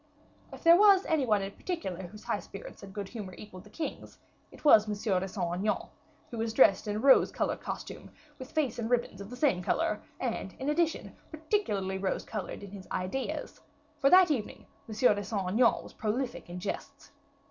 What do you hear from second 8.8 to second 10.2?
ribbons of the same color,